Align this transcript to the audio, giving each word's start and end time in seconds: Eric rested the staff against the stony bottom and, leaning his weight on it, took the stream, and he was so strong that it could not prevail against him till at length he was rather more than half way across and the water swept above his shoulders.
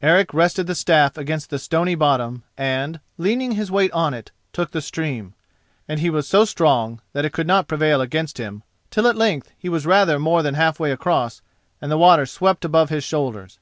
Eric 0.00 0.32
rested 0.32 0.66
the 0.66 0.74
staff 0.74 1.18
against 1.18 1.50
the 1.50 1.58
stony 1.58 1.94
bottom 1.94 2.44
and, 2.56 2.98
leaning 3.18 3.52
his 3.52 3.70
weight 3.70 3.92
on 3.92 4.14
it, 4.14 4.30
took 4.54 4.70
the 4.70 4.80
stream, 4.80 5.34
and 5.86 6.00
he 6.00 6.08
was 6.08 6.26
so 6.26 6.46
strong 6.46 7.02
that 7.12 7.26
it 7.26 7.34
could 7.34 7.46
not 7.46 7.68
prevail 7.68 8.00
against 8.00 8.38
him 8.38 8.62
till 8.90 9.06
at 9.06 9.16
length 9.16 9.52
he 9.58 9.68
was 9.68 9.84
rather 9.84 10.18
more 10.18 10.42
than 10.42 10.54
half 10.54 10.80
way 10.80 10.90
across 10.92 11.42
and 11.78 11.92
the 11.92 11.98
water 11.98 12.24
swept 12.24 12.64
above 12.64 12.88
his 12.88 13.04
shoulders. 13.04 13.58